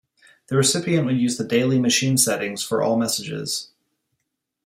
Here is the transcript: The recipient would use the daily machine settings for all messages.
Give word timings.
The 0.47 0.57
recipient 0.57 1.05
would 1.05 1.19
use 1.19 1.37
the 1.37 1.43
daily 1.43 1.77
machine 1.77 2.17
settings 2.17 2.63
for 2.63 2.81
all 2.81 2.97
messages. 2.97 3.69